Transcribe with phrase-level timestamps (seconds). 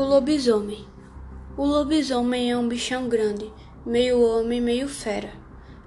[0.00, 0.86] O lobisomem.
[1.58, 3.52] O lobisomem é um bichão grande,
[3.84, 5.30] meio homem, meio fera.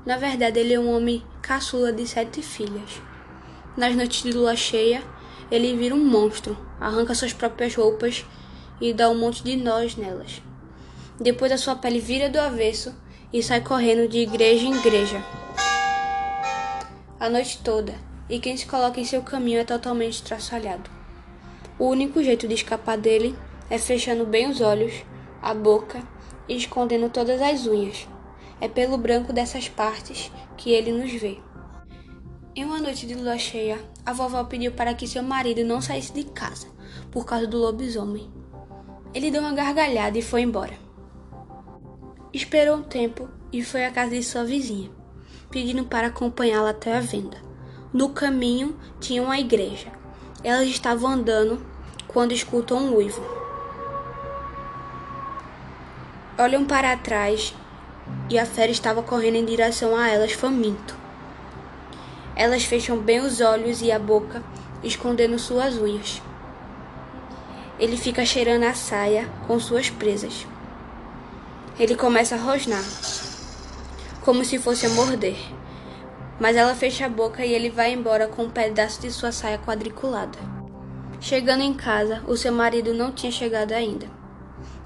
[0.05, 3.01] Na verdade, ele é um homem caçula de sete filhas.
[3.75, 5.01] Nas noites de lua cheia,
[5.49, 8.23] ele vira um monstro, arranca suas próprias roupas
[8.79, 10.43] e dá um monte de nós nelas.
[11.19, 12.95] Depois a sua pele vira do avesso
[13.33, 15.25] e sai correndo de igreja em igreja.
[17.19, 17.95] A noite toda,
[18.29, 20.87] e quem se coloca em seu caminho é totalmente estraçalhado.
[21.79, 23.35] O único jeito de escapar dele
[23.73, 25.03] é fechando bem os olhos,
[25.41, 25.99] a boca
[26.47, 28.07] e escondendo todas as unhas.
[28.61, 31.39] É pelo branco dessas partes que ele nos vê.
[32.55, 36.13] Em uma noite de lua cheia, a vovó pediu para que seu marido não saísse
[36.13, 36.67] de casa
[37.09, 38.31] por causa do lobisomem.
[39.11, 40.77] Ele deu uma gargalhada e foi embora.
[42.31, 44.91] Esperou um tempo e foi à casa de sua vizinha,
[45.49, 47.41] pedindo para acompanhá-la até a venda.
[47.91, 49.91] No caminho tinha uma igreja.
[50.43, 51.65] Elas estavam andando
[52.07, 53.42] quando escutam um uivo.
[56.35, 57.53] Olham para trás
[58.27, 60.97] e a fera estava correndo em direção a elas faminto.
[62.35, 64.41] Elas fecham bem os olhos e a boca,
[64.83, 66.23] escondendo suas unhas.
[67.79, 70.47] Ele fica cheirando a saia com suas presas.
[71.79, 72.83] Ele começa a rosnar,
[74.25, 75.37] como se fosse a morder.
[76.39, 79.59] Mas ela fecha a boca e ele vai embora com um pedaço de sua saia
[79.59, 80.39] quadriculada.
[81.19, 84.22] Chegando em casa, o seu marido não tinha chegado ainda.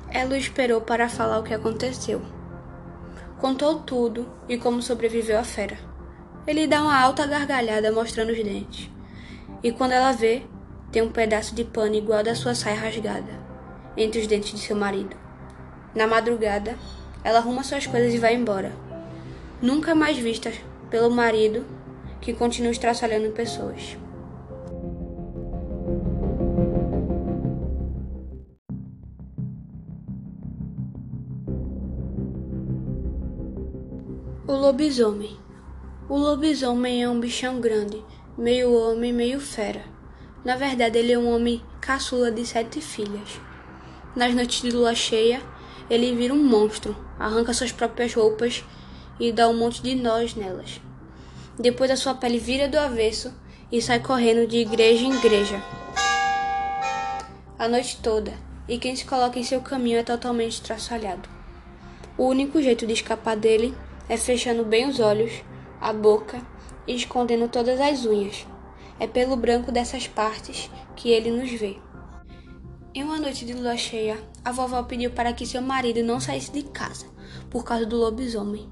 [0.09, 2.21] Ela o esperou para falar o que aconteceu.
[3.39, 5.77] Contou tudo e como sobreviveu à fera.
[6.45, 8.89] Ele dá uma alta gargalhada mostrando os dentes.
[9.61, 10.43] E quando ela vê,
[10.91, 13.47] tem um pedaço de pano igual da sua saia rasgada
[13.97, 15.15] entre os dentes de seu marido.
[15.93, 16.75] Na madrugada,
[17.23, 18.71] ela arruma suas coisas e vai embora.
[19.61, 20.51] Nunca mais vista
[20.89, 21.65] pelo marido
[22.21, 23.97] que continua estraçalhando pessoas.
[34.47, 35.37] O lobisomem.
[36.07, 38.01] O lobisomem é um bichão grande,
[38.37, 39.83] meio homem, meio fera.
[40.45, 43.41] Na verdade, ele é um homem caçula de sete filhas.
[44.15, 45.41] Nas noites de lua cheia,
[45.89, 48.63] ele vira um monstro, arranca suas próprias roupas
[49.19, 50.79] e dá um monte de nós nelas.
[51.59, 53.33] Depois a sua pele vira do avesso
[53.69, 55.61] e sai correndo de igreja em igreja.
[57.59, 58.33] A noite toda,
[58.65, 61.27] e quem se coloca em seu caminho é totalmente estraçalhado.
[62.17, 63.75] O único jeito de escapar dele
[64.09, 65.43] é fechando bem os olhos,
[65.81, 66.41] a boca
[66.87, 68.47] e escondendo todas as unhas.
[68.99, 71.77] É pelo branco dessas partes que ele nos vê.
[72.93, 76.51] Em uma noite de lua cheia, a vovó pediu para que seu marido não saísse
[76.51, 77.05] de casa
[77.49, 78.67] por causa do lobisomem.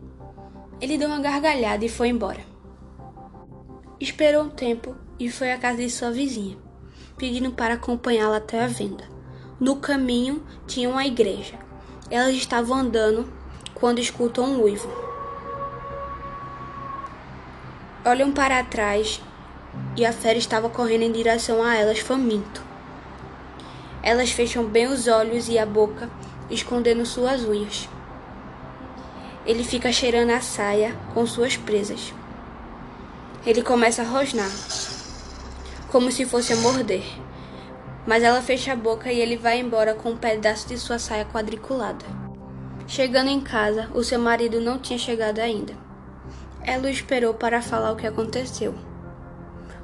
[0.81, 2.39] Ele deu uma gargalhada e foi embora.
[3.99, 6.57] Esperou um tempo e foi à casa de sua vizinha,
[7.17, 9.03] pedindo para acompanhá-la até a venda.
[9.59, 11.59] No caminho tinha uma igreja.
[12.09, 13.31] Elas estavam andando
[13.73, 15.04] quando escutam um uivo.
[18.07, 19.19] Olham para trás
[19.97, 22.63] e a fera estava correndo em direção a elas faminto.
[24.03, 26.07] Elas fecham bem os olhos e a boca,
[26.47, 27.89] escondendo suas unhas.
[29.43, 32.13] Ele fica cheirando a saia com suas presas.
[33.43, 34.51] Ele começa a rosnar,
[35.91, 37.03] como se fosse a morder.
[38.05, 41.25] Mas ela fecha a boca e ele vai embora com um pedaço de sua saia
[41.25, 42.05] quadriculada.
[42.85, 45.84] Chegando em casa, o seu marido não tinha chegado ainda.
[46.67, 48.73] Ela o esperou para falar o que aconteceu.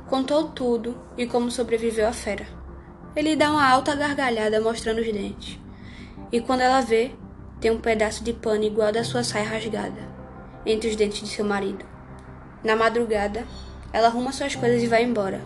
[0.07, 2.47] Contou tudo e como sobreviveu à fera.
[3.15, 5.59] Ele dá uma alta gargalhada mostrando os dentes.
[6.31, 7.11] E quando ela vê,
[7.59, 10.09] tem um pedaço de pano igual da sua saia rasgada
[10.65, 11.85] entre os dentes de seu marido.
[12.63, 13.45] Na madrugada,
[13.93, 15.39] ela arruma suas coisas e vai embora.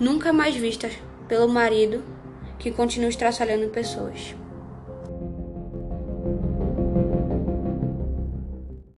[0.00, 0.90] Nunca mais vista
[1.28, 2.02] pelo marido
[2.58, 4.34] que continua estraçalhando pessoas.